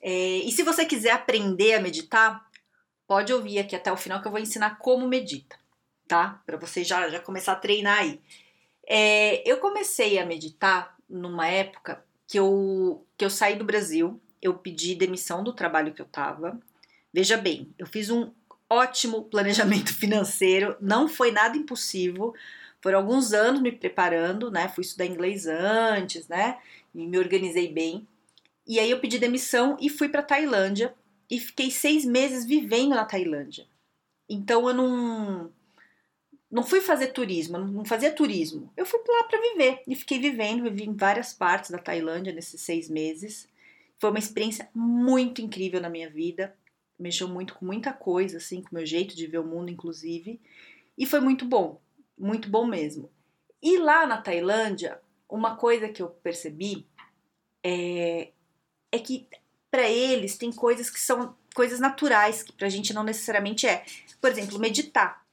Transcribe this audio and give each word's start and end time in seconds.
É, 0.00 0.38
e 0.38 0.52
se 0.52 0.62
você 0.62 0.84
quiser 0.84 1.10
aprender 1.10 1.74
a 1.74 1.80
meditar, 1.80 2.48
pode 3.06 3.32
ouvir 3.32 3.58
aqui 3.58 3.74
até 3.74 3.90
o 3.90 3.96
final 3.96 4.20
que 4.20 4.28
eu 4.28 4.32
vou 4.32 4.40
ensinar 4.40 4.78
como 4.78 5.08
medita, 5.08 5.56
tá? 6.06 6.42
Para 6.46 6.56
você 6.56 6.84
já, 6.84 7.08
já 7.08 7.20
começar 7.20 7.52
a 7.52 7.56
treinar 7.56 7.98
aí. 7.98 8.20
É, 8.86 9.48
eu 9.50 9.58
comecei 9.58 10.18
a 10.18 10.26
meditar 10.26 10.96
numa 11.08 11.46
época 11.46 12.04
que 12.26 12.38
eu, 12.38 13.04
que 13.16 13.24
eu 13.24 13.30
saí 13.30 13.56
do 13.56 13.64
Brasil, 13.64 14.20
eu 14.40 14.54
pedi 14.54 14.94
demissão 14.94 15.42
do 15.42 15.52
trabalho 15.52 15.92
que 15.92 16.02
eu 16.02 16.06
tava. 16.06 16.60
Veja 17.12 17.36
bem, 17.36 17.72
eu 17.78 17.86
fiz 17.86 18.10
um 18.10 18.30
ótimo 18.68 19.24
planejamento 19.24 19.92
financeiro, 19.94 20.76
não 20.80 21.08
foi 21.08 21.32
nada 21.32 21.56
impossível. 21.56 22.34
Foram 22.80 22.98
alguns 22.98 23.32
anos 23.32 23.60
me 23.60 23.72
preparando, 23.72 24.50
né? 24.50 24.68
Fui 24.68 24.82
estudar 24.82 25.06
inglês 25.06 25.46
antes, 25.46 26.28
né? 26.28 26.58
E 26.94 27.06
me 27.06 27.18
organizei 27.18 27.72
bem. 27.72 28.06
E 28.68 28.78
aí 28.78 28.90
eu 28.90 29.00
pedi 29.00 29.18
demissão 29.18 29.78
e 29.80 29.88
fui 29.88 30.10
para 30.10 30.22
Tailândia 30.22 30.94
e 31.30 31.40
fiquei 31.40 31.70
seis 31.70 32.04
meses 32.04 32.44
vivendo 32.44 32.90
na 32.90 33.04
Tailândia. 33.06 33.66
Então 34.28 34.68
eu 34.68 34.74
não 34.74 35.50
não 36.50 36.62
fui 36.62 36.80
fazer 36.80 37.08
turismo, 37.08 37.58
não 37.58 37.84
fazia 37.84 38.12
turismo. 38.12 38.72
Eu 38.76 38.86
fui 38.86 39.00
lá 39.06 39.24
para 39.24 39.40
viver 39.40 39.82
e 39.86 39.94
fiquei 39.94 40.18
vivendo, 40.18 40.62
vivi 40.62 40.84
em 40.84 40.96
várias 40.96 41.32
partes 41.32 41.70
da 41.70 41.78
Tailândia 41.78 42.32
nesses 42.32 42.60
seis 42.60 42.88
meses. 42.88 43.48
Foi 43.98 44.10
uma 44.10 44.18
experiência 44.18 44.68
muito 44.74 45.42
incrível 45.42 45.80
na 45.80 45.90
minha 45.90 46.08
vida. 46.08 46.54
Mexeu 46.98 47.28
muito 47.28 47.54
com 47.54 47.66
muita 47.66 47.92
coisa, 47.92 48.38
assim, 48.38 48.62
com 48.62 48.70
o 48.70 48.74
meu 48.74 48.86
jeito 48.86 49.14
de 49.14 49.26
ver 49.26 49.38
o 49.38 49.46
mundo, 49.46 49.70
inclusive. 49.70 50.40
E 50.96 51.06
foi 51.06 51.20
muito 51.20 51.44
bom, 51.44 51.80
muito 52.16 52.48
bom 52.48 52.66
mesmo. 52.66 53.10
E 53.62 53.78
lá 53.78 54.06
na 54.06 54.20
Tailândia, 54.20 55.00
uma 55.28 55.56
coisa 55.56 55.88
que 55.88 56.02
eu 56.02 56.08
percebi 56.08 56.86
é, 57.62 58.32
é 58.92 58.98
que 58.98 59.26
para 59.70 59.88
eles 59.88 60.36
tem 60.36 60.50
coisas 60.50 60.90
que 60.90 61.00
são 61.00 61.36
coisas 61.54 61.80
naturais 61.80 62.42
que 62.42 62.52
pra 62.52 62.68
gente 62.68 62.94
não 62.94 63.02
necessariamente 63.02 63.66
é. 63.66 63.84
Por 64.20 64.30
exemplo, 64.30 64.58
meditar. 64.58 65.24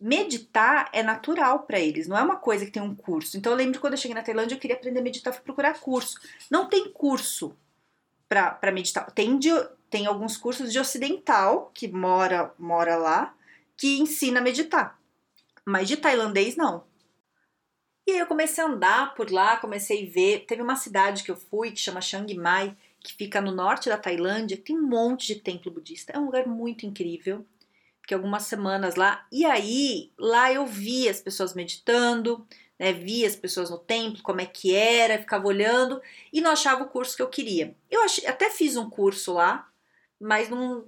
Meditar 0.00 0.88
é 0.92 1.02
natural 1.02 1.60
para 1.64 1.80
eles, 1.80 2.06
não 2.06 2.16
é 2.16 2.22
uma 2.22 2.36
coisa 2.36 2.64
que 2.64 2.70
tem 2.70 2.82
um 2.82 2.94
curso. 2.94 3.36
Então 3.36 3.52
eu 3.52 3.56
lembro 3.56 3.80
quando 3.80 3.94
eu 3.94 3.98
cheguei 3.98 4.14
na 4.14 4.22
Tailândia, 4.22 4.54
eu 4.54 4.60
queria 4.60 4.76
aprender 4.76 5.00
a 5.00 5.02
meditar, 5.02 5.32
fui 5.32 5.42
procurar 5.42 5.80
curso. 5.80 6.20
Não 6.50 6.68
tem 6.68 6.92
curso 6.92 7.56
para 8.28 8.70
meditar. 8.72 9.10
Tem, 9.10 9.38
de, 9.38 9.50
tem 9.90 10.06
alguns 10.06 10.36
cursos 10.36 10.72
de 10.72 10.78
ocidental 10.78 11.70
que 11.74 11.88
mora 11.88 12.52
mora 12.58 12.96
lá 12.96 13.34
que 13.76 13.98
ensina 13.98 14.40
a 14.40 14.42
meditar. 14.42 14.98
Mas 15.64 15.88
de 15.88 15.96
tailandês 15.96 16.54
não. 16.56 16.84
E 18.08 18.12
aí 18.12 18.20
eu 18.20 18.26
comecei 18.26 18.64
a 18.64 18.66
andar 18.66 19.14
por 19.14 19.30
lá, 19.30 19.58
comecei 19.58 20.08
a 20.08 20.10
ver. 20.10 20.46
Teve 20.46 20.62
uma 20.62 20.76
cidade 20.76 21.22
que 21.22 21.30
eu 21.30 21.36
fui 21.36 21.72
que 21.72 21.78
chama 21.78 22.00
Chiang 22.00 22.34
Mai, 22.38 22.74
que 23.00 23.12
fica 23.12 23.38
no 23.38 23.52
norte 23.52 23.90
da 23.90 23.98
Tailândia, 23.98 24.56
tem 24.56 24.78
um 24.78 24.88
monte 24.88 25.34
de 25.34 25.42
templo 25.42 25.70
budista. 25.70 26.14
É 26.14 26.18
um 26.18 26.24
lugar 26.24 26.46
muito 26.46 26.86
incrível. 26.86 27.44
Fiquei 28.00 28.16
algumas 28.16 28.44
semanas 28.44 28.94
lá. 28.94 29.26
E 29.30 29.44
aí, 29.44 30.10
lá 30.18 30.50
eu 30.50 30.64
vi 30.64 31.06
as 31.06 31.20
pessoas 31.20 31.52
meditando, 31.52 32.46
né? 32.78 32.94
Vi 32.94 33.26
as 33.26 33.36
pessoas 33.36 33.68
no 33.68 33.76
templo, 33.76 34.22
como 34.22 34.40
é 34.40 34.46
que 34.46 34.74
era, 34.74 35.18
ficava 35.18 35.46
olhando 35.46 36.00
e 36.32 36.40
não 36.40 36.52
achava 36.52 36.84
o 36.84 36.88
curso 36.88 37.14
que 37.14 37.20
eu 37.20 37.28
queria. 37.28 37.76
Eu 37.90 38.02
achei, 38.02 38.26
até 38.26 38.48
fiz 38.48 38.74
um 38.78 38.88
curso 38.88 39.34
lá, 39.34 39.68
mas 40.18 40.48
não, 40.48 40.86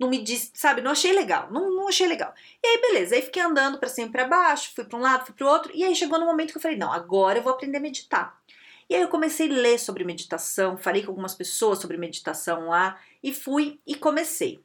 não 0.00 0.08
me 0.08 0.22
disse, 0.22 0.50
sabe, 0.54 0.80
não 0.80 0.92
achei 0.92 1.12
legal, 1.12 1.52
não, 1.52 1.70
não 1.70 1.86
achei 1.86 2.06
legal. 2.08 2.32
E 2.64 2.66
aí, 2.66 2.80
beleza, 2.80 3.14
aí 3.14 3.20
fiquei 3.20 3.42
andando 3.42 3.78
para 3.78 3.88
cima 3.88 4.08
e 4.08 4.10
pra 4.10 4.26
baixo, 4.26 4.72
fui 4.74 4.84
para 4.84 4.98
um 4.98 5.02
lado, 5.02 5.26
fui 5.26 5.34
para 5.34 5.46
o 5.46 5.50
outro, 5.50 5.70
e 5.74 5.84
aí 5.84 5.94
chegou 5.94 6.18
no 6.18 6.24
momento 6.24 6.52
que 6.52 6.56
eu 6.56 6.62
falei, 6.62 6.78
não, 6.78 6.90
agora 6.90 7.38
eu 7.38 7.42
vou 7.42 7.52
aprender 7.52 7.76
a 7.76 7.80
meditar. 7.80 8.40
E 8.88 8.94
aí 8.94 9.02
eu 9.02 9.08
comecei 9.08 9.48
a 9.50 9.52
ler 9.52 9.78
sobre 9.78 10.02
meditação, 10.02 10.78
falei 10.78 11.02
com 11.02 11.10
algumas 11.10 11.34
pessoas 11.34 11.78
sobre 11.78 11.98
meditação 11.98 12.68
lá, 12.68 12.98
e 13.22 13.32
fui 13.32 13.78
e 13.86 13.94
comecei. 13.94 14.64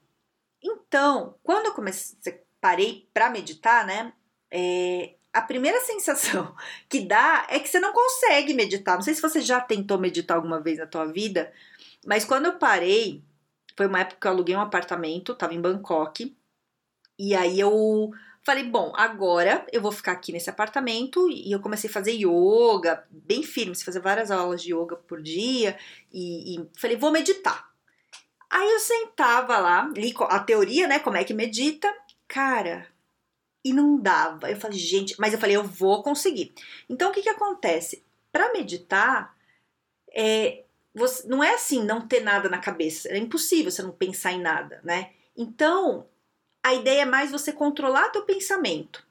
Então, 0.63 1.35
quando 1.43 1.65
eu 1.65 1.73
comecei, 1.73 2.41
parei 2.61 3.09
para 3.13 3.29
meditar, 3.29 3.85
né, 3.85 4.13
é, 4.49 5.15
a 5.33 5.41
primeira 5.41 5.81
sensação 5.81 6.55
que 6.87 7.01
dá 7.01 7.45
é 7.49 7.59
que 7.59 7.67
você 7.67 7.79
não 7.79 7.91
consegue 7.91 8.53
meditar. 8.53 8.95
Não 8.95 9.03
sei 9.03 9.13
se 9.13 9.21
você 9.21 9.41
já 9.41 9.59
tentou 9.59 9.99
meditar 9.99 10.37
alguma 10.37 10.61
vez 10.61 10.77
na 10.77 10.87
tua 10.87 11.05
vida, 11.05 11.51
mas 12.05 12.23
quando 12.23 12.45
eu 12.45 12.57
parei, 12.57 13.21
foi 13.75 13.87
uma 13.87 13.99
época 13.99 14.17
que 14.21 14.27
eu 14.27 14.31
aluguei 14.31 14.55
um 14.55 14.61
apartamento, 14.61 15.35
tava 15.35 15.53
em 15.53 15.61
Bangkok. 15.61 16.35
E 17.17 17.35
aí 17.35 17.59
eu 17.59 18.11
falei, 18.43 18.63
bom, 18.63 18.93
agora 18.95 19.65
eu 19.71 19.81
vou 19.81 19.91
ficar 19.91 20.11
aqui 20.11 20.31
nesse 20.31 20.49
apartamento 20.49 21.27
e 21.29 21.51
eu 21.51 21.59
comecei 21.59 21.89
a 21.89 21.93
fazer 21.93 22.11
yoga, 22.11 23.03
bem 23.09 23.41
firme, 23.41 23.75
fazer 23.75 23.99
várias 23.99 24.29
aulas 24.29 24.61
de 24.61 24.73
yoga 24.73 24.95
por 24.95 25.21
dia 25.21 25.77
e, 26.11 26.55
e 26.55 26.69
falei, 26.77 26.95
vou 26.95 27.11
meditar. 27.11 27.69
Aí 28.49 28.69
eu 28.69 28.79
sentava 28.79 29.57
lá, 29.57 29.91
li 29.95 30.13
a 30.19 30.39
teoria, 30.39 30.87
né, 30.87 30.99
como 30.99 31.17
é 31.17 31.23
que 31.23 31.33
medita, 31.33 31.91
cara, 32.27 32.87
e 33.63 33.73
não 33.73 33.99
dava. 33.99 34.51
Eu 34.51 34.57
falei, 34.57 34.77
gente, 34.77 35.15
mas 35.19 35.33
eu 35.33 35.39
falei, 35.39 35.55
eu 35.55 35.63
vou 35.63 36.03
conseguir. 36.03 36.53
Então 36.87 37.09
o 37.09 37.13
que 37.13 37.23
que 37.23 37.29
acontece? 37.29 38.05
Para 38.31 38.53
meditar, 38.53 39.35
é, 40.13 40.64
você, 40.95 41.27
não 41.27 41.43
é 41.43 41.53
assim 41.53 41.83
não 41.83 42.07
ter 42.07 42.21
nada 42.21 42.47
na 42.47 42.57
cabeça. 42.57 43.09
É 43.09 43.17
impossível 43.17 43.69
você 43.69 43.83
não 43.83 43.91
pensar 43.91 44.31
em 44.31 44.41
nada, 44.41 44.79
né? 44.83 45.11
Então, 45.35 46.07
a 46.63 46.73
ideia 46.73 47.01
é 47.01 47.05
mais 47.05 47.31
você 47.31 47.51
controlar 47.51 48.09
teu 48.09 48.23
pensamento. 48.23 49.05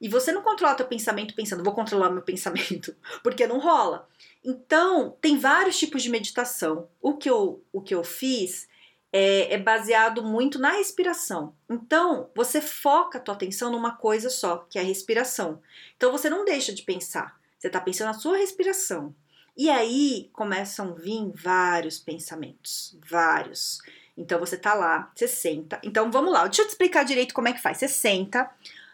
E 0.00 0.08
você 0.08 0.32
não 0.32 0.42
controla 0.42 0.74
teu 0.74 0.86
pensamento 0.86 1.34
pensando, 1.34 1.64
vou 1.64 1.72
controlar 1.72 2.10
meu 2.10 2.22
pensamento, 2.22 2.94
porque 3.22 3.46
não 3.46 3.58
rola. 3.58 4.08
Então, 4.44 5.16
tem 5.20 5.38
vários 5.38 5.78
tipos 5.78 6.02
de 6.02 6.10
meditação. 6.10 6.88
O 7.00 7.16
que 7.16 7.30
eu, 7.30 7.62
o 7.72 7.80
que 7.80 7.94
eu 7.94 8.04
fiz 8.04 8.68
é, 9.12 9.54
é 9.54 9.58
baseado 9.58 10.22
muito 10.22 10.58
na 10.58 10.72
respiração. 10.72 11.54
Então, 11.68 12.30
você 12.34 12.60
foca 12.60 13.18
a 13.18 13.20
tua 13.20 13.34
atenção 13.34 13.70
numa 13.70 13.96
coisa 13.96 14.28
só, 14.28 14.66
que 14.70 14.78
é 14.78 14.82
a 14.82 14.84
respiração. 14.84 15.60
Então, 15.96 16.12
você 16.12 16.28
não 16.28 16.44
deixa 16.44 16.72
de 16.72 16.82
pensar. 16.82 17.38
Você 17.58 17.68
está 17.68 17.80
pensando 17.80 18.08
na 18.08 18.14
sua 18.14 18.36
respiração. 18.36 19.14
E 19.58 19.68
aí 19.68 20.30
começam 20.32 20.92
a 20.92 20.94
vir 20.94 21.32
vários 21.34 21.98
pensamentos, 21.98 22.96
vários. 23.10 23.80
Então 24.16 24.38
você 24.38 24.56
tá 24.56 24.72
lá, 24.72 25.10
você 25.12 25.26
senta. 25.26 25.80
Então 25.82 26.12
vamos 26.12 26.32
lá, 26.32 26.44
deixa 26.46 26.62
eu 26.62 26.66
te 26.66 26.70
explicar 26.70 27.02
direito 27.02 27.34
como 27.34 27.48
é 27.48 27.52
que 27.52 27.60
faz. 27.60 27.78
Você 27.78 27.88
senta, 27.88 28.48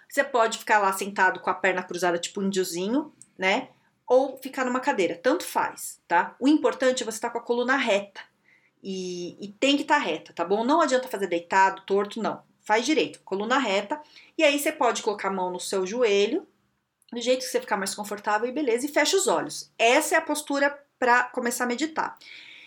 você 0.08 0.24
pode 0.24 0.56
ficar 0.56 0.78
lá 0.78 0.90
sentado 0.94 1.38
com 1.40 1.50
a 1.50 1.54
perna 1.54 1.82
cruzada, 1.82 2.18
tipo 2.18 2.40
um 2.40 2.46
índiozinho, 2.46 3.12
né? 3.36 3.68
Ou 4.06 4.38
ficar 4.38 4.64
numa 4.64 4.80
cadeira, 4.80 5.20
tanto 5.22 5.44
faz, 5.44 6.00
tá? 6.08 6.34
O 6.40 6.48
importante 6.48 7.02
é 7.02 7.04
você 7.04 7.18
estar 7.18 7.28
tá 7.28 7.32
com 7.34 7.40
a 7.40 7.42
coluna 7.42 7.76
reta. 7.76 8.22
E, 8.82 9.36
e 9.44 9.48
tem 9.52 9.76
que 9.76 9.82
estar 9.82 9.98
tá 9.98 10.00
reta, 10.00 10.32
tá 10.32 10.46
bom? 10.46 10.64
Não 10.64 10.80
adianta 10.80 11.08
fazer 11.08 11.26
deitado, 11.26 11.82
torto, 11.82 12.22
não. 12.22 12.42
Faz 12.62 12.86
direito, 12.86 13.20
coluna 13.22 13.58
reta. 13.58 14.00
E 14.38 14.42
aí 14.42 14.58
você 14.58 14.72
pode 14.72 15.02
colocar 15.02 15.28
a 15.28 15.32
mão 15.32 15.50
no 15.50 15.60
seu 15.60 15.86
joelho, 15.86 16.46
do 17.14 17.20
jeito 17.20 17.40
que 17.40 17.50
você 17.50 17.60
ficar 17.60 17.76
mais 17.76 17.94
confortável 17.94 18.48
e 18.48 18.52
beleza, 18.52 18.84
e 18.84 18.88
fecha 18.88 19.16
os 19.16 19.26
olhos. 19.26 19.70
Essa 19.78 20.16
é 20.16 20.18
a 20.18 20.22
postura 20.22 20.78
para 20.98 21.24
começar 21.24 21.64
a 21.64 21.68
meditar. 21.68 22.18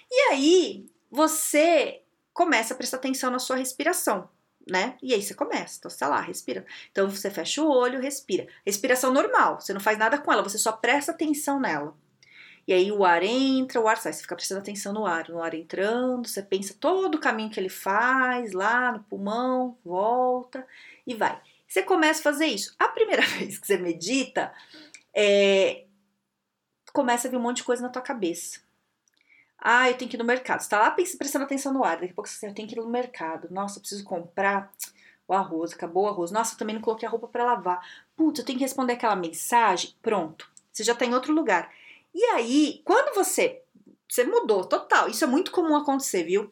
E 0.10 0.32
aí 0.32 0.86
você 1.12 2.02
começa 2.34 2.74
a 2.74 2.78
prestar 2.78 2.98
atenção 2.98 3.32
na 3.32 3.40
sua 3.40 3.56
respiração, 3.56 4.30
né? 4.70 4.98
E 5.02 5.14
aí 5.14 5.22
você 5.22 5.34
começa, 5.34 5.78
então 5.78 5.90
você 5.90 5.98
tá 5.98 6.08
lá, 6.08 6.22
respira. 6.22 6.66
Então 6.92 7.10
você 7.10 7.30
fecha 7.30 7.62
o 7.62 7.70
olho, 7.70 8.02
respira. 8.02 8.48
Respiração 8.66 9.14
normal, 9.14 9.60
você 9.60 9.74
não 9.74 9.82
faz 9.82 9.98
nada 9.98 10.18
com 10.18 10.32
ela, 10.32 10.44
você 10.44 10.58
só 10.58 10.72
presta 10.72 11.12
atenção 11.12 11.60
nela. 11.60 11.96
E 12.68 12.74
aí 12.74 12.92
o 12.92 13.06
ar 13.06 13.24
entra, 13.24 13.80
o 13.80 13.88
ar 13.88 13.98
sai, 13.98 14.12
você 14.12 14.22
fica 14.22 14.36
prestando 14.36 14.60
atenção 14.60 14.92
no 14.92 15.06
ar, 15.06 15.30
no 15.30 15.42
ar 15.42 15.54
entrando, 15.54 16.28
você 16.28 16.44
pensa 16.44 16.76
todo 16.78 17.16
o 17.16 17.20
caminho 17.20 17.50
que 17.50 17.60
ele 17.60 17.70
faz 17.70 18.52
lá 18.52 18.92
no 18.92 19.04
pulmão, 19.04 19.78
volta 19.86 20.68
e 21.06 21.16
vai. 21.16 21.42
Você 21.68 21.84
começa 21.84 22.20
a 22.20 22.24
fazer 22.24 22.46
isso. 22.46 22.76
A 22.80 22.88
primeira 22.88 23.22
vez 23.38 23.58
que 23.58 23.68
você 23.68 23.78
medita, 23.78 24.54
é, 25.14 25.86
começa 26.94 27.28
a 27.28 27.32
vir 27.32 27.38
um 27.38 27.42
monte 27.42 27.58
de 27.58 27.64
coisa 27.64 27.82
na 27.82 27.90
tua 27.90 28.02
cabeça. 28.02 28.62
Ah, 29.60 29.90
eu 29.90 29.98
tenho 29.98 30.10
que 30.10 30.16
ir 30.16 30.20
no 30.20 30.26
mercado. 30.26 30.62
Você 30.62 30.70
tá 30.70 30.80
lá 30.80 30.92
prestando 30.92 31.46
atenção 31.46 31.74
no 31.74 31.84
ar. 31.84 31.98
Daqui 31.98 32.12
a 32.12 32.16
pouco 32.16 32.30
você 32.30 32.46
tem 32.46 32.54
tenho 32.54 32.68
que 32.68 32.76
ir 32.76 32.80
no 32.80 32.90
mercado. 32.90 33.48
Nossa, 33.52 33.78
eu 33.78 33.82
preciso 33.82 34.04
comprar 34.04 34.72
o 35.28 35.34
arroz. 35.34 35.74
Acabou 35.74 36.04
o 36.04 36.08
arroz. 36.08 36.32
Nossa, 36.32 36.54
eu 36.54 36.58
também 36.58 36.76
não 36.76 36.82
coloquei 36.82 37.08
a 37.08 37.12
roupa 37.12 37.28
para 37.28 37.44
lavar. 37.44 37.84
Putz, 38.16 38.40
eu 38.40 38.46
tenho 38.46 38.60
que 38.60 38.64
responder 38.64 38.94
aquela 38.94 39.16
mensagem. 39.16 39.96
Pronto. 40.02 40.50
Você 40.72 40.84
já 40.84 40.94
tá 40.94 41.06
em 41.06 41.14
outro 41.14 41.34
lugar. 41.34 41.72
E 42.14 42.24
aí, 42.26 42.82
quando 42.86 43.16
você 43.16 43.64
você 44.08 44.24
mudou 44.24 44.64
total. 44.66 45.10
Isso 45.10 45.24
é 45.24 45.28
muito 45.28 45.52
comum 45.52 45.76
acontecer, 45.76 46.24
viu? 46.24 46.50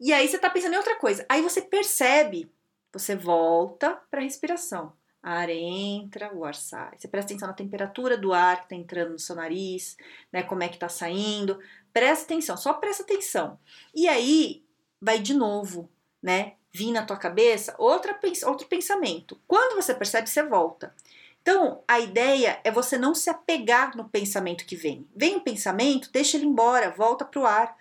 E 0.00 0.12
aí 0.12 0.26
você 0.28 0.38
tá 0.38 0.50
pensando 0.50 0.74
em 0.74 0.78
outra 0.78 0.96
coisa. 0.96 1.24
Aí 1.28 1.40
você 1.40 1.62
percebe, 1.62 2.50
você 2.92 3.14
volta 3.14 4.00
para 4.10 4.20
a 4.20 4.22
respiração. 4.22 4.92
Ar 5.22 5.50
entra, 5.50 6.32
o 6.32 6.44
ar 6.44 6.54
sai. 6.54 6.96
Você 6.96 7.08
presta 7.08 7.32
atenção 7.32 7.48
na 7.48 7.54
temperatura 7.54 8.16
do 8.16 8.32
ar 8.32 8.62
que 8.62 8.68
tá 8.68 8.76
entrando 8.76 9.12
no 9.12 9.18
seu 9.18 9.34
nariz, 9.34 9.96
né? 10.32 10.42
Como 10.42 10.62
é 10.62 10.68
que 10.68 10.78
tá 10.78 10.88
saindo. 10.88 11.58
Presta 11.92 12.24
atenção, 12.24 12.56
só 12.56 12.74
presta 12.74 13.02
atenção. 13.02 13.58
E 13.94 14.06
aí 14.06 14.64
vai 15.00 15.18
de 15.18 15.34
novo, 15.34 15.90
né? 16.22 16.54
Vir 16.72 16.92
na 16.92 17.04
tua 17.04 17.16
cabeça 17.16 17.74
outra, 17.78 18.18
outro 18.44 18.68
pensamento. 18.68 19.40
Quando 19.48 19.74
você 19.74 19.94
percebe, 19.94 20.28
você 20.28 20.42
volta. 20.42 20.94
Então, 21.42 21.82
a 21.86 22.00
ideia 22.00 22.60
é 22.64 22.70
você 22.72 22.98
não 22.98 23.14
se 23.14 23.30
apegar 23.30 23.96
no 23.96 24.08
pensamento 24.08 24.66
que 24.66 24.74
vem. 24.74 25.08
Vem 25.14 25.36
um 25.36 25.40
pensamento, 25.40 26.10
deixa 26.12 26.36
ele 26.36 26.44
embora, 26.44 26.90
volta 26.90 27.24
pro 27.24 27.46
ar. 27.46 27.76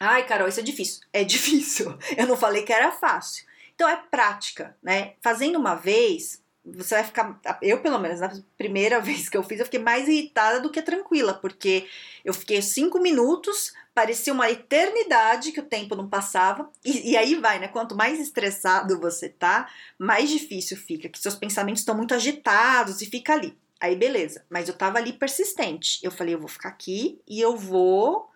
Ai, 0.00 0.26
Carol, 0.26 0.48
isso 0.48 0.58
é 0.58 0.64
difícil. 0.64 1.00
É 1.12 1.22
difícil. 1.22 1.96
Eu 2.18 2.26
não 2.26 2.36
falei 2.36 2.64
que 2.64 2.72
era 2.72 2.90
fácil. 2.90 3.46
Então 3.74 3.88
é 3.88 3.96
prática, 3.96 4.76
né? 4.82 5.14
Fazendo 5.22 5.58
uma 5.58 5.74
vez, 5.74 6.42
você 6.64 6.94
vai 6.96 7.04
ficar. 7.04 7.40
Eu, 7.60 7.80
pelo 7.80 7.98
menos, 7.98 8.20
na 8.20 8.30
primeira 8.56 8.98
vez 9.02 9.28
que 9.28 9.36
eu 9.36 9.42
fiz, 9.42 9.58
eu 9.58 9.64
fiquei 9.64 9.80
mais 9.80 10.08
irritada 10.08 10.60
do 10.60 10.70
que 10.70 10.82
tranquila, 10.82 11.34
porque 11.34 11.88
eu 12.24 12.34
fiquei 12.34 12.60
cinco 12.62 13.00
minutos 13.00 13.72
parecia 13.94 14.32
uma 14.32 14.50
eternidade 14.50 15.52
que 15.52 15.60
o 15.60 15.66
tempo 15.66 15.94
não 15.94 16.08
passava. 16.08 16.70
E, 16.84 17.12
e, 17.12 17.16
aí 17.16 17.34
vai, 17.34 17.58
né? 17.58 17.68
Quanto 17.68 17.94
mais 17.94 18.18
estressado 18.18 18.98
você 19.00 19.28
tá, 19.28 19.68
mais 19.98 20.30
difícil 20.30 20.76
fica, 20.76 21.08
que 21.08 21.18
seus 21.18 21.34
pensamentos 21.34 21.82
estão 21.82 21.96
muito 21.96 22.14
agitados 22.14 23.00
e 23.00 23.06
fica 23.06 23.34
ali. 23.34 23.56
Aí 23.80 23.96
beleza, 23.96 24.44
mas 24.48 24.68
eu 24.68 24.74
tava 24.74 24.98
ali 24.98 25.12
persistente. 25.12 25.98
Eu 26.02 26.10
falei, 26.10 26.34
eu 26.34 26.38
vou 26.38 26.48
ficar 26.48 26.68
aqui 26.68 27.20
e 27.26 27.40
eu 27.40 27.56
vou 27.56 28.30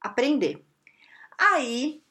aprender. 0.00 0.64
Aí 1.38 2.02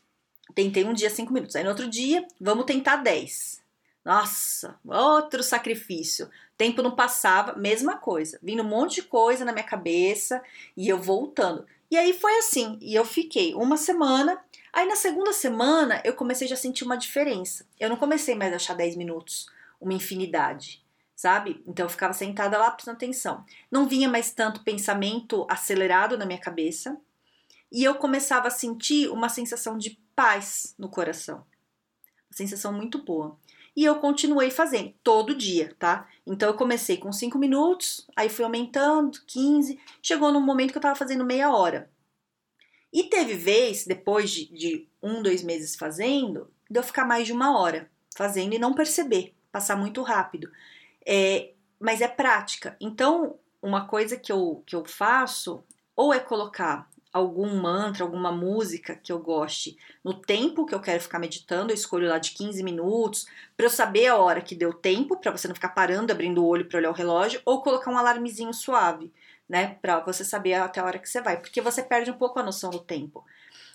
tentei 0.53 0.83
um 0.83 0.93
dia 0.93 1.09
cinco 1.09 1.33
minutos. 1.33 1.55
Aí 1.55 1.63
no 1.63 1.69
outro 1.69 1.87
dia, 1.87 2.25
vamos 2.39 2.65
tentar 2.65 2.97
dez. 2.97 3.63
Nossa, 4.03 4.79
outro 4.85 5.41
sacrifício. 5.41 6.29
Tempo 6.55 6.83
não 6.83 6.95
passava, 6.95 7.55
mesma 7.55 7.97
coisa. 7.97 8.39
Vindo 8.41 8.61
um 8.61 8.67
monte 8.67 8.95
de 8.95 9.03
coisa 9.03 9.43
na 9.43 9.51
minha 9.51 9.65
cabeça 9.65 10.41
e 10.77 10.87
eu 10.87 10.97
voltando. 11.01 11.65
E 11.89 11.97
aí 11.97 12.13
foi 12.13 12.37
assim, 12.37 12.77
e 12.81 12.95
eu 12.95 13.03
fiquei 13.03 13.53
uma 13.55 13.77
semana. 13.77 14.39
Aí 14.71 14.87
na 14.87 14.95
segunda 14.95 15.33
semana 15.33 16.01
eu 16.05 16.13
comecei 16.13 16.47
já 16.47 16.55
a 16.55 16.57
sentir 16.57 16.83
uma 16.83 16.97
diferença. 16.97 17.65
Eu 17.79 17.89
não 17.89 17.97
comecei 17.97 18.35
mais 18.35 18.53
a 18.53 18.57
achar 18.57 18.75
10 18.75 18.95
minutos 18.95 19.47
uma 19.79 19.93
infinidade, 19.93 20.83
sabe? 21.15 21.63
Então 21.65 21.85
eu 21.85 21.89
ficava 21.89 22.13
sentada 22.13 22.57
lá 22.57 22.71
prestando 22.71 22.97
atenção. 22.97 23.43
Não 23.71 23.87
vinha 23.87 24.07
mais 24.07 24.31
tanto 24.31 24.63
pensamento 24.63 25.45
acelerado 25.49 26.17
na 26.17 26.25
minha 26.25 26.39
cabeça. 26.39 26.97
E 27.75 27.83
eu 27.83 27.95
começava 27.95 28.47
a 28.47 28.51
sentir 28.51 29.09
uma 29.09 29.27
sensação 29.27 29.77
de 29.77 29.99
paz 30.15 30.73
no 30.79 30.87
coração. 30.87 31.39
Uma 31.39 32.37
sensação 32.37 32.71
muito 32.71 33.03
boa. 33.03 33.37
E 33.75 33.83
eu 33.83 33.99
continuei 33.99 34.49
fazendo 34.49 34.93
todo 35.03 35.35
dia, 35.35 35.75
tá? 35.77 36.07
Então 36.25 36.47
eu 36.47 36.55
comecei 36.55 36.95
com 36.95 37.11
5 37.11 37.37
minutos, 37.37 38.07
aí 38.15 38.29
fui 38.29 38.45
aumentando, 38.45 39.19
15, 39.27 39.77
chegou 40.01 40.31
num 40.31 40.39
momento 40.39 40.71
que 40.71 40.77
eu 40.77 40.81
tava 40.81 40.95
fazendo 40.95 41.25
meia 41.25 41.53
hora. 41.53 41.91
E 42.93 43.09
teve 43.09 43.33
vez, 43.33 43.85
depois 43.85 44.29
de, 44.31 44.45
de 44.53 44.87
um, 45.03 45.21
dois 45.21 45.43
meses 45.43 45.75
fazendo, 45.75 46.49
de 46.71 46.79
eu 46.79 46.83
ficar 46.83 47.03
mais 47.03 47.27
de 47.27 47.33
uma 47.33 47.59
hora 47.59 47.91
fazendo 48.15 48.53
e 48.53 48.57
não 48.57 48.73
perceber, 48.73 49.35
passar 49.51 49.75
muito 49.75 50.01
rápido. 50.01 50.49
É, 51.05 51.51
mas 51.77 51.99
é 51.99 52.07
prática. 52.07 52.77
Então, 52.79 53.37
uma 53.61 53.85
coisa 53.85 54.15
que 54.15 54.31
eu, 54.31 54.63
que 54.65 54.77
eu 54.77 54.85
faço 54.85 55.61
ou 55.93 56.13
é 56.13 56.21
colocar 56.21 56.89
algum 57.15 57.55
mantra, 57.55 58.03
alguma 58.03 58.29
música 58.29 58.93
que 58.93 59.09
eu 59.09 59.17
goste 59.19 59.77
no 60.03 60.13
tempo 60.13 60.65
que 60.65 60.75
eu 60.75 60.81
quero 60.81 61.01
ficar 61.01 61.17
meditando, 61.17 61.71
eu 61.71 61.73
escolho 61.75 62.09
lá 62.09 62.19
de 62.19 62.31
15 62.31 62.61
minutos, 62.61 63.25
para 63.55 63.67
eu 63.67 63.69
saber 63.69 64.07
a 64.07 64.17
hora 64.17 64.41
que 64.41 64.53
deu 64.53 64.73
tempo, 64.73 65.15
para 65.15 65.31
você 65.31 65.47
não 65.47 65.55
ficar 65.55 65.69
parando, 65.69 66.11
abrindo 66.11 66.43
o 66.43 66.45
olho 66.45 66.65
para 66.65 66.77
olhar 66.77 66.89
o 66.89 66.93
relógio, 66.93 67.41
ou 67.45 67.61
colocar 67.61 67.89
um 67.89 67.97
alarmezinho 67.97 68.53
suave, 68.53 69.13
né, 69.47 69.77
para 69.81 70.01
você 70.01 70.25
saber 70.25 70.55
até 70.55 70.81
a 70.81 70.83
hora 70.83 70.99
que 70.99 71.07
você 71.07 71.21
vai, 71.21 71.39
porque 71.39 71.61
você 71.61 71.81
perde 71.81 72.11
um 72.11 72.17
pouco 72.17 72.37
a 72.37 72.43
noção 72.43 72.69
do 72.69 72.79
tempo. 72.79 73.23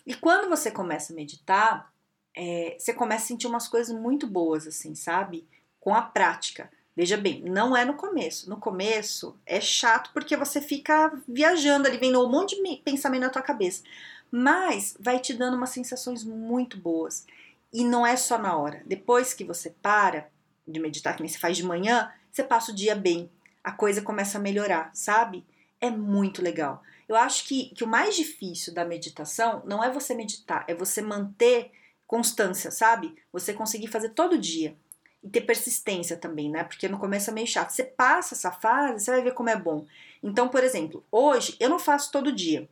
E 0.06 0.12
quando 0.14 0.46
você 0.46 0.70
começa 0.70 1.14
a 1.14 1.16
meditar, 1.16 1.90
é, 2.36 2.76
você 2.78 2.92
começa 2.92 3.24
a 3.24 3.28
sentir 3.28 3.46
umas 3.46 3.68
coisas 3.68 3.98
muito 3.98 4.26
boas, 4.26 4.66
assim, 4.66 4.94
sabe? 4.94 5.48
Com 5.80 5.94
a 5.94 6.02
prática. 6.02 6.70
Veja 7.00 7.16
bem, 7.16 7.40
não 7.46 7.74
é 7.74 7.82
no 7.82 7.94
começo. 7.94 8.50
No 8.50 8.58
começo 8.58 9.34
é 9.46 9.58
chato 9.58 10.10
porque 10.12 10.36
você 10.36 10.60
fica 10.60 11.10
viajando 11.26 11.88
ali, 11.88 11.96
vendo 11.96 12.22
um 12.22 12.28
monte 12.28 12.62
de 12.62 12.76
pensamento 12.84 13.22
na 13.22 13.30
tua 13.30 13.40
cabeça. 13.40 13.82
Mas 14.30 14.98
vai 15.00 15.18
te 15.18 15.32
dando 15.32 15.56
umas 15.56 15.70
sensações 15.70 16.22
muito 16.22 16.76
boas. 16.76 17.26
E 17.72 17.84
não 17.84 18.06
é 18.06 18.16
só 18.16 18.36
na 18.36 18.54
hora. 18.54 18.82
Depois 18.84 19.32
que 19.32 19.44
você 19.44 19.70
para 19.80 20.28
de 20.68 20.78
meditar, 20.78 21.16
que 21.16 21.22
nem 21.22 21.30
se 21.30 21.38
faz 21.38 21.56
de 21.56 21.64
manhã, 21.64 22.12
você 22.30 22.44
passa 22.44 22.70
o 22.70 22.74
dia 22.74 22.94
bem. 22.94 23.30
A 23.64 23.72
coisa 23.72 24.02
começa 24.02 24.36
a 24.36 24.42
melhorar, 24.42 24.90
sabe? 24.92 25.42
É 25.80 25.88
muito 25.88 26.42
legal. 26.42 26.82
Eu 27.08 27.16
acho 27.16 27.46
que, 27.46 27.74
que 27.74 27.82
o 27.82 27.88
mais 27.88 28.14
difícil 28.14 28.74
da 28.74 28.84
meditação 28.84 29.62
não 29.64 29.82
é 29.82 29.90
você 29.90 30.12
meditar, 30.12 30.66
é 30.68 30.74
você 30.74 31.00
manter 31.00 31.70
constância, 32.06 32.70
sabe? 32.70 33.16
Você 33.32 33.54
conseguir 33.54 33.86
fazer 33.86 34.10
todo 34.10 34.36
dia 34.36 34.76
e 35.22 35.28
ter 35.28 35.42
persistência 35.42 36.16
também, 36.16 36.50
né? 36.50 36.64
Porque 36.64 36.88
no 36.88 36.98
começo 36.98 37.30
é 37.30 37.32
meio 37.32 37.46
chato. 37.46 37.70
Você 37.70 37.84
passa 37.84 38.34
essa 38.34 38.50
fase, 38.50 39.04
você 39.04 39.10
vai 39.10 39.22
ver 39.22 39.34
como 39.34 39.50
é 39.50 39.56
bom. 39.56 39.86
Então, 40.22 40.48
por 40.48 40.64
exemplo, 40.64 41.04
hoje 41.10 41.56
eu 41.60 41.68
não 41.68 41.78
faço 41.78 42.10
todo 42.10 42.32
dia. 42.32 42.68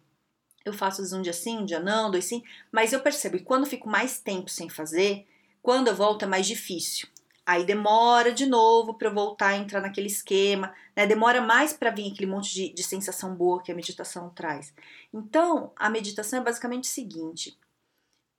Eu 0.65 0.73
faço 0.73 1.03
um 1.17 1.23
dia 1.23 1.33
sim, 1.33 1.59
um 1.59 1.65
dia 1.65 1.81
não, 1.81 2.11
dois 2.11 2.27
sim, 2.27 2.43
mas 2.71 2.93
eu 2.93 3.01
percebo 3.01 3.39
que 3.39 3.45
quando 3.45 3.65
eu 3.65 3.71
fico 3.71 3.89
mais 3.89 4.19
tempo 4.19 4.51
sem 4.51 4.69
fazer, 4.69 5.27
quando 5.63 5.89
eu 5.89 5.95
volto 5.95 6.25
é 6.25 6.27
mais 6.27 6.47
difícil. 6.47 7.09
Aí 7.47 7.65
demora 7.65 8.31
de 8.31 8.45
novo 8.45 8.93
para 8.93 9.09
eu 9.09 9.15
voltar 9.15 9.49
a 9.49 9.57
entrar 9.57 9.81
naquele 9.81 10.09
esquema, 10.09 10.75
né? 10.95 11.07
Demora 11.07 11.41
mais 11.41 11.73
para 11.73 11.91
vir 11.91 12.13
aquele 12.13 12.31
monte 12.31 12.53
de, 12.53 12.69
de 12.75 12.83
sensação 12.83 13.35
boa 13.35 13.63
que 13.63 13.73
a 13.73 13.75
meditação 13.75 14.29
traz. 14.29 14.75
Então, 15.13 15.73
a 15.75 15.89
meditação 15.89 16.41
é 16.41 16.43
basicamente 16.43 16.85
o 16.85 16.93
seguinte: 16.93 17.59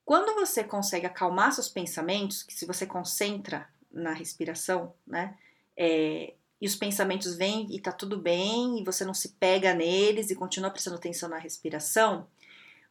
quando 0.06 0.36
você 0.36 0.64
consegue 0.64 1.08
acalmar 1.08 1.52
seus 1.54 1.68
pensamentos, 1.68 2.44
que 2.44 2.54
se 2.54 2.68
você 2.68 2.86
concentra 2.86 3.68
na 3.92 4.14
respiração, 4.14 4.94
né? 5.06 5.38
É, 5.76 6.34
e 6.62 6.68
os 6.68 6.76
pensamentos 6.76 7.36
vêm 7.36 7.68
e 7.74 7.80
tá 7.80 7.92
tudo 7.92 8.18
bem, 8.18 8.80
e 8.80 8.84
você 8.84 9.06
não 9.06 9.14
se 9.14 9.30
pega 9.30 9.74
neles 9.74 10.30
e 10.30 10.36
continua 10.36 10.70
prestando 10.70 10.98
atenção 10.98 11.30
na 11.30 11.38
respiração, 11.38 12.28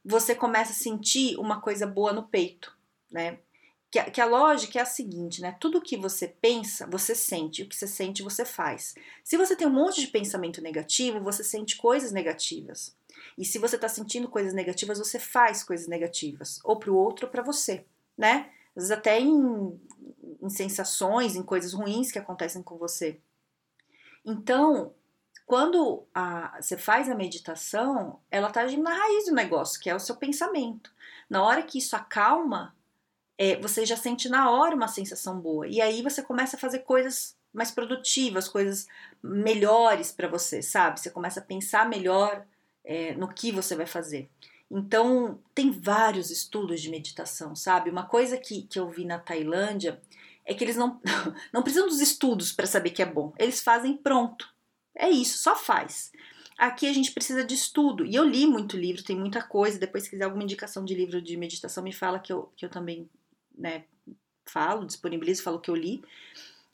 você 0.05 0.35
começa 0.35 0.73
a 0.73 0.77
sentir 0.77 1.37
uma 1.39 1.61
coisa 1.61 1.87
boa 1.87 2.13
no 2.13 2.23
peito, 2.23 2.75
né? 3.11 3.39
Que 3.91 3.99
a, 3.99 4.11
que 4.11 4.21
a 4.21 4.27
lógica 4.27 4.79
é 4.79 4.83
a 4.83 4.87
seguinte, 4.87 5.41
né? 5.41 5.57
Tudo 5.61 5.83
que 5.83 5.97
você 5.97 6.29
pensa, 6.29 6.87
você 6.87 7.15
sente, 7.15 7.63
o 7.63 7.69
que 7.69 7.77
você 7.77 7.87
sente, 7.87 8.23
você 8.23 8.45
faz. 8.45 8.95
Se 9.23 9.37
você 9.37 9.55
tem 9.55 9.67
um 9.67 9.73
monte 9.73 10.01
de 10.01 10.09
pensamento 10.09 10.63
negativo, 10.63 11.21
você 11.21 11.45
sente 11.45 11.77
coisas 11.77 12.13
negativas. 12.13 12.97
E 13.37 13.45
se 13.45 13.59
você 13.59 13.77
está 13.77 13.89
sentindo 13.89 14.29
coisas 14.29 14.55
negativas, 14.55 14.99
você 14.99 15.19
faz 15.19 15.63
coisas 15.63 15.87
negativas, 15.87 16.61
ou 16.65 16.79
para 16.79 16.91
o 16.91 16.97
outro 16.97 17.27
ou 17.27 17.33
para 17.33 17.43
você, 17.43 17.85
né? 18.17 18.51
Às 18.77 18.85
vezes 18.85 18.91
até 18.91 19.21
em 19.21 19.79
em 20.41 20.51
sensações, 20.51 21.37
em 21.37 21.43
coisas 21.43 21.73
ruins 21.73 22.11
que 22.11 22.19
acontecem 22.19 22.63
com 22.63 22.77
você. 22.77 23.19
Então, 24.25 24.93
quando 25.47 26.07
a, 26.15 26.61
você 26.61 26.77
faz 26.77 27.09
a 27.09 27.15
meditação, 27.15 28.21
ela 28.31 28.49
está 28.49 28.61
agindo 28.61 28.83
na 28.83 28.95
raiz 28.95 29.27
do 29.27 29.35
negócio, 29.35 29.81
que 29.81 29.89
é 29.89 29.95
o 29.95 30.01
seu 30.01 30.17
pensamento. 30.17 30.93
Na 31.29 31.43
hora 31.43 31.63
que 31.63 31.79
isso 31.79 31.97
acalma, 31.97 32.75
é, 33.37 33.57
você 33.57 33.87
já 33.87 33.97
sente 33.97 34.29
na 34.29 34.51
hora 34.51 34.75
uma 34.75 34.89
sensação 34.89 35.41
boa. 35.41 35.67
E 35.67 35.81
aí 35.81 36.03
você 36.03 36.23
começa 36.23 36.57
a 36.57 36.61
fazer 36.61 36.81
coisas 36.81 37.37
mais 37.53 37.71
produtivas, 37.71 38.49
coisas 38.49 38.87
melhores 39.23 40.13
para 40.13 40.29
você, 40.29 40.61
sabe? 40.61 41.01
Você 41.01 41.11
começa 41.11 41.41
a 41.41 41.43
pensar 41.43 41.89
melhor 41.89 42.45
é, 42.85 43.15
no 43.15 43.29
que 43.29 43.51
você 43.51 43.75
vai 43.75 43.87
fazer. 43.87 44.29
Então, 44.71 45.39
tem 45.55 45.71
vários 45.71 46.31
estudos 46.31 46.81
de 46.83 46.91
meditação, 46.91 47.57
sabe? 47.57 47.89
Uma 47.89 48.05
coisa 48.05 48.37
que, 48.37 48.63
que 48.63 48.79
eu 48.79 48.89
vi 48.89 49.05
na 49.07 49.19
Tailândia 49.19 50.01
é 50.49 50.55
que 50.55 50.65
eles 50.65 50.77
não, 50.77 50.99
não 51.53 51.63
precisam 51.63 51.87
dos 51.87 52.01
estudos 52.01 52.51
para 52.53 52.67
saber 52.67 52.91
que 52.91 53.03
é 53.03 53.07
bom. 53.07 53.35
Eles 53.39 53.61
fazem 53.61 53.95
pronto. 53.95 54.49
É 54.97 55.09
isso, 55.09 55.39
só 55.39 55.55
faz. 55.55 56.11
Aqui 56.57 56.89
a 56.89 56.93
gente 56.93 57.13
precisa 57.13 57.45
de 57.45 57.55
estudo. 57.55 58.05
E 58.05 58.15
eu 58.15 58.25
li 58.25 58.47
muito 58.47 58.77
livro, 58.77 59.05
tem 59.05 59.15
muita 59.15 59.43
coisa. 59.43 59.79
Depois, 59.79 60.05
se 60.05 60.11
quiser 60.11 60.25
alguma 60.25 60.43
indicação 60.43 60.85
de 60.85 60.95
livro 60.95 61.21
de 61.21 61.37
meditação, 61.37 61.85
me 61.85 61.93
fala 61.93 62.19
que 62.19 62.33
eu, 62.33 62.51
que 62.57 62.65
eu 62.65 62.71
também 62.71 63.09
né, 63.57 63.85
falo, 64.47 64.87
disponibilizo, 64.87 65.43
falo 65.43 65.61
que 65.61 65.71
eu 65.71 65.77
li. 65.77 66.03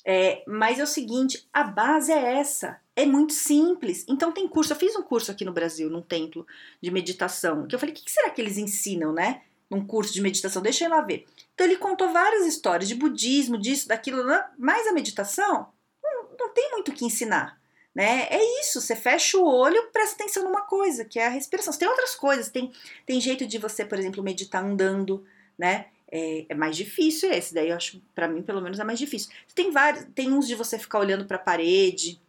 É, 0.07 0.45
mas 0.47 0.78
é 0.78 0.85
o 0.85 0.87
seguinte, 0.87 1.45
a 1.52 1.64
base 1.64 2.12
é 2.12 2.38
essa. 2.38 2.81
É 2.95 3.04
muito 3.04 3.33
simples. 3.33 4.07
Então 4.09 4.31
tem 4.31 4.47
curso. 4.47 4.73
Eu 4.73 4.76
fiz 4.76 4.95
um 4.95 5.02
curso 5.02 5.33
aqui 5.33 5.45
no 5.45 5.52
Brasil, 5.52 5.90
num 5.90 6.00
templo 6.00 6.47
de 6.81 6.93
meditação, 6.93 7.66
que 7.66 7.75
eu 7.75 7.78
falei, 7.78 7.93
o 7.93 7.99
que 7.99 8.09
será 8.09 8.31
que 8.31 8.40
eles 8.40 8.57
ensinam, 8.57 9.12
né? 9.12 9.43
Num 9.71 9.87
curso 9.87 10.12
de 10.12 10.21
meditação, 10.21 10.62
deixa 10.62 10.85
eu 10.85 10.90
lá 10.90 11.00
ver. 11.00 11.25
Então 11.54 11.66
ele 11.66 11.76
contou 11.76 12.11
várias 12.12 12.47
histórias 12.47 12.88
de 12.88 12.94
budismo, 12.94 13.59
disso, 13.59 13.88
daquilo, 13.88 14.23
mas 14.59 14.87
a 14.87 14.92
meditação 14.92 15.68
não, 16.02 16.28
não 16.38 16.49
tem 16.52 16.71
muito 16.73 16.90
o 16.90 16.94
que 16.94 17.04
ensinar. 17.04 17.59
né? 17.94 18.26
É 18.30 18.61
isso, 18.61 18.80
você 18.80 18.97
fecha 18.97 19.38
o 19.38 19.44
olho, 19.47 19.90
presta 19.92 20.16
atenção 20.16 20.44
numa 20.44 20.62
coisa, 20.62 21.04
que 21.04 21.18
é 21.18 21.26
a 21.26 21.30
respiração. 21.30 21.73
Tem 21.73 21.88
outras 21.88 22.14
coisas, 22.14 22.50
tem, 22.50 22.73
tem 23.06 23.21
jeito 23.21 23.47
de 23.47 23.59
você, 23.59 23.85
por 23.85 23.99
exemplo, 23.99 24.23
meditar 24.23 24.64
andando, 24.64 25.25
né? 25.59 25.87
É, 26.11 26.47
é 26.49 26.54
mais 26.54 26.76
difícil 26.76 27.33
esse, 27.33 27.52
daí 27.54 27.71
eu 27.71 27.76
acho, 27.76 28.00
para 28.14 28.28
mim, 28.28 28.42
pelo 28.42 28.61
menos, 28.61 28.78
é 28.78 28.85
mais 28.85 28.99
difícil. 28.99 29.30
Tem 29.54 29.71
vários, 29.71 30.04
tem 30.14 30.33
uns 30.33 30.47
de 30.47 30.54
você 30.54 30.78
ficar 30.78 31.00
olhando 31.00 31.25
para 31.25 31.37
a 31.37 31.40
parede, 31.40 32.21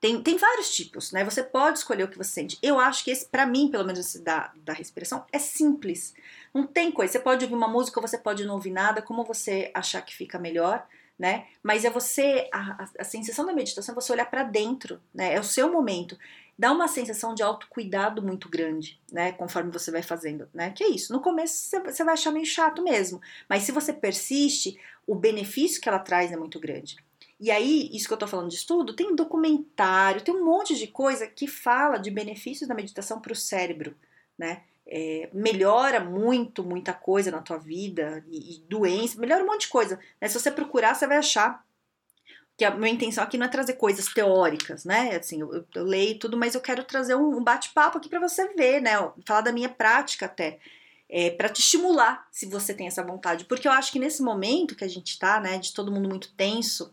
tem, 0.00 0.22
tem 0.22 0.36
vários 0.36 0.74
tipos, 0.74 1.10
né? 1.10 1.24
Você 1.24 1.42
pode 1.42 1.78
escolher 1.78 2.04
o 2.04 2.08
que 2.08 2.16
você 2.16 2.30
sente. 2.30 2.58
Eu 2.62 2.78
acho 2.78 3.02
que 3.02 3.10
esse, 3.10 3.26
para 3.26 3.44
mim, 3.44 3.68
pelo 3.68 3.84
menos 3.84 3.98
esse 3.98 4.22
da, 4.22 4.52
da 4.56 4.72
respiração, 4.72 5.24
é 5.32 5.38
simples. 5.38 6.14
Não 6.54 6.66
tem 6.66 6.92
coisa. 6.92 7.12
Você 7.12 7.18
pode 7.18 7.44
ouvir 7.44 7.56
uma 7.56 7.66
música, 7.66 8.00
você 8.00 8.16
pode 8.16 8.44
não 8.44 8.54
ouvir 8.54 8.70
nada, 8.70 9.02
como 9.02 9.24
você 9.24 9.72
achar 9.74 10.00
que 10.02 10.14
fica 10.14 10.38
melhor, 10.38 10.86
né? 11.18 11.46
Mas 11.62 11.84
é 11.84 11.90
você, 11.90 12.48
a, 12.52 12.84
a, 12.84 12.88
a 13.00 13.04
sensação 13.04 13.44
da 13.44 13.52
meditação 13.52 13.92
é 13.92 13.96
você 13.96 14.12
olhar 14.12 14.30
para 14.30 14.44
dentro, 14.44 15.00
né? 15.12 15.34
É 15.34 15.40
o 15.40 15.44
seu 15.44 15.70
momento. 15.72 16.16
Dá 16.56 16.70
uma 16.70 16.86
sensação 16.86 17.34
de 17.34 17.42
autocuidado 17.42 18.22
muito 18.22 18.48
grande, 18.48 19.00
né? 19.10 19.32
Conforme 19.32 19.72
você 19.72 19.90
vai 19.90 20.02
fazendo, 20.02 20.48
né? 20.54 20.70
Que 20.70 20.84
é 20.84 20.88
isso. 20.88 21.12
No 21.12 21.20
começo 21.20 21.70
você 21.84 22.04
vai 22.04 22.14
achar 22.14 22.30
meio 22.30 22.46
chato 22.46 22.82
mesmo, 22.82 23.20
mas 23.48 23.64
se 23.64 23.72
você 23.72 23.92
persiste, 23.92 24.78
o 25.04 25.16
benefício 25.16 25.80
que 25.80 25.88
ela 25.88 25.98
traz 25.98 26.30
é 26.30 26.36
muito 26.36 26.60
grande. 26.60 26.96
E 27.40 27.50
aí, 27.50 27.88
isso 27.92 28.08
que 28.08 28.14
eu 28.14 28.18
tô 28.18 28.26
falando 28.26 28.48
de 28.48 28.56
estudo, 28.56 28.94
tem 28.94 29.14
documentário, 29.14 30.20
tem 30.20 30.34
um 30.34 30.44
monte 30.44 30.74
de 30.76 30.88
coisa 30.88 31.26
que 31.26 31.46
fala 31.46 31.96
de 31.96 32.10
benefícios 32.10 32.68
da 32.68 32.74
meditação 32.74 33.20
para 33.20 33.32
o 33.32 33.36
cérebro, 33.36 33.94
né? 34.36 34.62
É, 34.90 35.28
melhora 35.32 36.00
muito, 36.00 36.64
muita 36.64 36.94
coisa 36.94 37.30
na 37.30 37.42
tua 37.42 37.58
vida, 37.58 38.24
e, 38.28 38.56
e 38.56 38.60
doença, 38.62 39.20
melhora 39.20 39.44
um 39.44 39.46
monte 39.46 39.62
de 39.62 39.68
coisa. 39.68 40.00
Né? 40.20 40.28
Se 40.28 40.40
você 40.40 40.50
procurar, 40.50 40.94
você 40.94 41.06
vai 41.06 41.18
achar 41.18 41.62
que 42.58 42.64
a 42.64 42.72
minha 42.72 42.92
intenção 42.92 43.22
aqui 43.22 43.38
não 43.38 43.46
é 43.46 43.48
trazer 43.48 43.74
coisas 43.74 44.12
teóricas, 44.12 44.84
né? 44.84 45.14
Assim, 45.14 45.40
eu, 45.40 45.64
eu 45.72 45.84
leio 45.84 46.18
tudo, 46.18 46.36
mas 46.36 46.56
eu 46.56 46.60
quero 46.60 46.82
trazer 46.82 47.14
um, 47.14 47.40
bate-papo 47.40 47.98
aqui 47.98 48.08
para 48.08 48.18
você 48.18 48.48
ver, 48.54 48.80
né? 48.80 48.94
Falar 49.24 49.42
da 49.42 49.52
minha 49.52 49.68
prática 49.68 50.26
até. 50.26 50.58
É, 51.08 51.30
para 51.30 51.48
te 51.48 51.60
estimular, 51.60 52.26
se 52.32 52.46
você 52.46 52.74
tem 52.74 52.88
essa 52.88 53.02
vontade. 53.02 53.44
Porque 53.44 53.68
eu 53.68 53.72
acho 53.72 53.92
que 53.92 54.00
nesse 54.00 54.22
momento 54.22 54.74
que 54.74 54.84
a 54.84 54.88
gente 54.88 55.16
tá, 55.20 55.38
né, 55.38 55.56
de 55.58 55.72
todo 55.72 55.92
mundo 55.92 56.08
muito 56.08 56.32
tenso, 56.32 56.92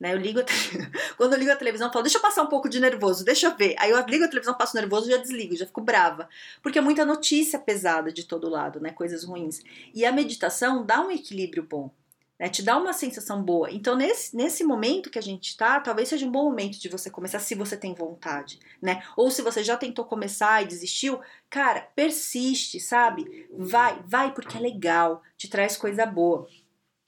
né? 0.00 0.14
Eu 0.14 0.16
ligo 0.16 0.40
quando 1.18 1.34
eu 1.34 1.38
ligo 1.38 1.52
a 1.52 1.56
televisão, 1.56 1.88
eu 1.88 1.92
falo, 1.92 2.02
deixa 2.02 2.16
eu 2.16 2.22
passar 2.22 2.42
um 2.42 2.46
pouco 2.48 2.68
de 2.68 2.80
nervoso, 2.80 3.24
deixa 3.24 3.48
eu 3.48 3.56
ver. 3.56 3.76
Aí 3.78 3.90
eu 3.90 4.06
ligo 4.06 4.24
a 4.24 4.28
televisão, 4.28 4.54
passo 4.54 4.74
nervoso, 4.74 5.10
já 5.10 5.18
desligo, 5.18 5.54
já 5.54 5.66
fico 5.66 5.82
brava, 5.82 6.28
porque 6.62 6.78
é 6.78 6.82
muita 6.82 7.04
notícia 7.04 7.58
pesada 7.58 8.10
de 8.10 8.24
todo 8.24 8.48
lado, 8.48 8.80
né? 8.80 8.90
Coisas 8.90 9.22
ruins. 9.22 9.60
E 9.94 10.06
a 10.06 10.10
meditação 10.10 10.84
dá 10.84 11.02
um 11.02 11.10
equilíbrio 11.10 11.62
bom. 11.62 11.90
Né, 12.38 12.48
te 12.48 12.62
dá 12.62 12.78
uma 12.78 12.94
sensação 12.94 13.42
boa. 13.42 13.70
Então, 13.70 13.94
nesse, 13.94 14.34
nesse 14.34 14.64
momento 14.64 15.10
que 15.10 15.18
a 15.18 15.22
gente 15.22 15.54
tá, 15.58 15.78
talvez 15.78 16.08
seja 16.08 16.24
um 16.24 16.30
bom 16.30 16.44
momento 16.44 16.80
de 16.80 16.88
você 16.88 17.10
começar, 17.10 17.38
se 17.38 17.54
você 17.54 17.76
tem 17.76 17.92
vontade, 17.92 18.58
né? 18.80 19.02
Ou 19.14 19.30
se 19.30 19.42
você 19.42 19.62
já 19.62 19.76
tentou 19.76 20.06
começar 20.06 20.62
e 20.62 20.66
desistiu, 20.66 21.20
cara, 21.50 21.82
persiste, 21.94 22.80
sabe? 22.80 23.46
Vai, 23.52 24.02
vai, 24.06 24.32
porque 24.32 24.56
é 24.56 24.60
legal, 24.60 25.22
te 25.36 25.50
traz 25.50 25.76
coisa 25.76 26.06
boa. 26.06 26.48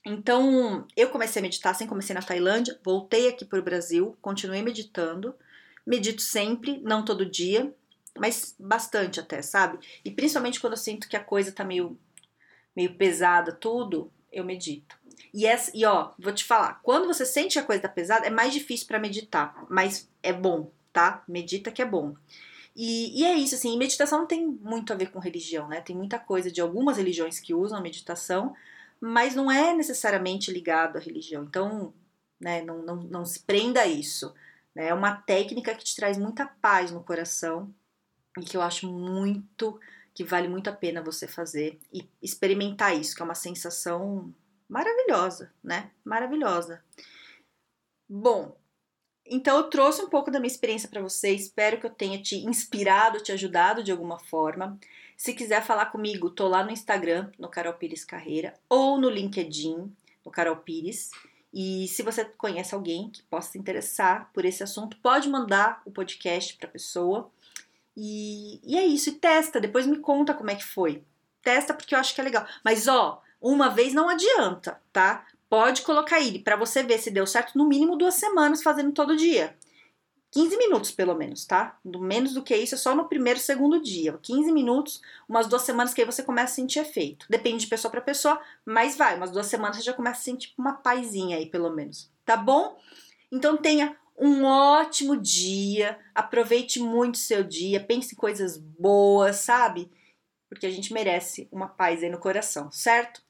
Então, 0.04 0.87
eu 0.97 1.11
comecei 1.11 1.40
a 1.40 1.42
meditar 1.42 1.73
assim, 1.73 1.87
comecei 1.87 2.14
na 2.14 2.23
Tailândia, 2.23 2.78
voltei 2.85 3.28
aqui 3.28 3.44
para 3.44 3.59
o 3.59 3.62
Brasil, 3.62 4.16
continuei 4.21 4.62
meditando. 4.62 5.35
Medito 5.87 6.23
sempre, 6.23 6.80
não 6.82 7.04
todo 7.04 7.26
dia, 7.26 7.73
mas 8.18 8.54
bastante 8.59 9.21
até, 9.21 9.42
sabe? 9.42 9.78
E 10.04 10.11
principalmente 10.11 10.61
quando 10.61 10.75
eu 10.75 10.78
sinto 10.78 11.09
que 11.09 11.16
a 11.16 11.25
coisa 11.25 11.52
tá 11.52 11.64
meio, 11.64 11.99
meio 12.75 12.94
pesada, 12.94 13.52
tudo, 13.52 14.12
eu 14.32 14.44
medito. 14.44 14.97
E, 15.32 15.47
essa, 15.47 15.71
e 15.75 15.85
ó, 15.85 16.11
vou 16.18 16.32
te 16.32 16.44
falar, 16.44 16.80
quando 16.82 17.06
você 17.06 17.25
sente 17.25 17.54
que 17.54 17.59
a 17.59 17.64
coisa 17.64 17.82
tá 17.82 17.88
pesada, 17.88 18.26
é 18.26 18.30
mais 18.30 18.52
difícil 18.52 18.87
para 18.87 18.99
meditar, 18.99 19.64
mas 19.68 20.09
é 20.23 20.32
bom, 20.32 20.71
tá? 20.92 21.23
Medita 21.26 21.71
que 21.71 21.80
é 21.80 21.87
bom. 21.87 22.14
E, 22.75 23.21
e, 23.21 23.25
é 23.25 23.35
isso, 23.35 23.54
assim, 23.54 23.76
meditação 23.76 24.21
não 24.21 24.26
tem 24.26 24.47
muito 24.47 24.92
a 24.92 24.97
ver 24.97 25.11
com 25.11 25.18
religião, 25.18 25.68
né? 25.68 25.80
Tem 25.80 25.94
muita 25.97 26.18
coisa 26.18 26.50
de 26.50 26.61
algumas 26.61 26.97
religiões 26.97 27.38
que 27.38 27.54
usam 27.54 27.78
a 27.78 27.82
meditação, 27.82 28.54
mas 29.02 29.35
não 29.35 29.50
é 29.50 29.75
necessariamente 29.75 30.52
ligado 30.52 30.97
à 30.97 31.00
religião. 31.00 31.42
Então, 31.42 31.92
né, 32.38 32.62
não, 32.62 32.82
não, 32.82 32.97
não 33.02 33.25
se 33.25 33.40
prenda 33.40 33.80
a 33.80 33.87
isso. 33.87 34.32
Né? 34.73 34.87
É 34.90 34.94
uma 34.94 35.16
técnica 35.16 35.75
que 35.75 35.82
te 35.82 35.97
traz 35.97 36.16
muita 36.16 36.47
paz 36.47 36.92
no 36.92 37.02
coração 37.02 37.75
e 38.38 38.44
que 38.44 38.56
eu 38.56 38.62
acho 38.62 38.87
muito, 38.87 39.80
que 40.14 40.23
vale 40.23 40.47
muito 40.47 40.71
a 40.71 40.73
pena 40.73 41.02
você 41.02 41.26
fazer 41.26 41.80
e 41.92 42.09
experimentar 42.23 42.97
isso, 42.97 43.16
que 43.16 43.23
é 43.23 43.25
uma 43.25 43.35
sensação 43.35 44.32
maravilhosa, 44.68 45.52
né? 45.64 45.90
Maravilhosa. 46.04 46.80
Bom, 48.09 48.56
então 49.34 49.56
eu 49.56 49.64
trouxe 49.64 50.02
um 50.02 50.08
pouco 50.08 50.30
da 50.30 50.38
minha 50.38 50.50
experiência 50.50 50.88
para 50.88 51.00
você, 51.00 51.30
espero 51.30 51.78
que 51.80 51.86
eu 51.86 51.90
tenha 51.90 52.20
te 52.20 52.36
inspirado, 52.36 53.22
te 53.22 53.32
ajudado 53.32 53.82
de 53.82 53.90
alguma 53.90 54.18
forma. 54.18 54.78
Se 55.16 55.32
quiser 55.34 55.64
falar 55.64 55.86
comigo, 55.86 56.30
tô 56.30 56.48
lá 56.48 56.64
no 56.64 56.70
Instagram, 56.70 57.30
no 57.38 57.48
Carol 57.48 57.74
Pires 57.74 58.04
Carreira, 58.04 58.54
ou 58.68 58.98
no 58.98 59.08
LinkedIn, 59.08 59.90
no 60.24 60.30
Carol 60.30 60.56
Pires. 60.56 61.10
E 61.52 61.86
se 61.88 62.02
você 62.02 62.24
conhece 62.24 62.74
alguém 62.74 63.10
que 63.10 63.22
possa 63.22 63.52
se 63.52 63.58
interessar 63.58 64.30
por 64.32 64.44
esse 64.44 64.62
assunto, 64.62 64.96
pode 64.98 65.28
mandar 65.28 65.82
o 65.84 65.90
podcast 65.90 66.56
para 66.56 66.68
a 66.68 66.72
pessoa. 66.72 67.30
E, 67.96 68.60
e 68.64 68.76
é 68.76 68.84
isso, 68.84 69.10
e 69.10 69.12
testa, 69.12 69.60
depois 69.60 69.86
me 69.86 69.98
conta 69.98 70.34
como 70.34 70.50
é 70.50 70.54
que 70.54 70.64
foi. 70.64 71.04
Testa 71.42 71.74
porque 71.74 71.94
eu 71.94 71.98
acho 71.98 72.14
que 72.14 72.20
é 72.20 72.24
legal. 72.24 72.46
Mas 72.64 72.88
ó, 72.88 73.22
uma 73.40 73.68
vez 73.68 73.92
não 73.92 74.08
adianta, 74.08 74.80
tá? 74.92 75.26
Pode 75.52 75.82
colocar 75.82 76.18
ele 76.18 76.38
para 76.38 76.56
você 76.56 76.82
ver 76.82 76.99
se 76.99 77.11
deu 77.11 77.26
certo 77.26 77.59
no 77.59 77.68
mínimo 77.68 77.94
duas 77.94 78.14
semanas 78.14 78.62
fazendo 78.62 78.90
todo 78.90 79.14
dia. 79.14 79.54
15 80.30 80.56
minutos, 80.56 80.90
pelo 80.90 81.14
menos, 81.14 81.44
tá? 81.44 81.78
Menos 81.85 82.32
do 82.32 82.42
que 82.42 82.56
isso 82.56 82.75
é 82.75 82.78
só 82.78 82.94
no 82.94 83.06
primeiro 83.06 83.38
segundo 83.38 83.78
dia. 83.78 84.18
15 84.23 84.50
minutos, 84.50 85.02
umas 85.28 85.47
duas 85.47 85.61
semanas 85.61 85.92
que 85.92 86.00
aí 86.00 86.06
você 86.06 86.23
começa 86.23 86.52
a 86.52 86.54
sentir 86.54 86.78
efeito. 86.78 87.26
Depende 87.28 87.64
de 87.64 87.66
pessoa 87.66 87.90
para 87.90 88.00
pessoa, 88.00 88.40
mas 88.64 88.97
vai, 88.97 89.14
umas 89.14 89.30
duas 89.30 89.47
semanas 89.47 89.76
você 89.76 89.82
já 89.82 89.92
começa 89.92 90.21
a 90.21 90.25
sentir 90.25 90.54
uma 90.56 90.73
paizinha 90.73 91.37
aí, 91.37 91.44
pelo 91.44 91.68
menos. 91.68 92.11
Tá 92.25 92.35
bom? 92.35 92.80
Então 93.30 93.54
tenha 93.54 93.94
um 94.18 94.47
ótimo 94.47 95.18
dia, 95.18 95.99
aproveite 96.14 96.80
muito 96.80 97.16
o 97.16 97.18
seu 97.18 97.44
dia, 97.44 97.78
pense 97.78 98.14
em 98.14 98.16
coisas 98.16 98.56
boas, 98.56 99.37
sabe? 99.37 99.92
Porque 100.49 100.64
a 100.64 100.71
gente 100.71 100.94
merece 100.94 101.47
uma 101.52 101.68
paz 101.68 102.02
aí 102.02 102.09
no 102.09 102.16
coração, 102.16 102.73
certo? 102.73 103.21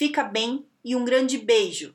Fica 0.00 0.24
bem 0.24 0.64
e 0.82 0.96
um 0.96 1.04
grande 1.04 1.36
beijo! 1.36 1.94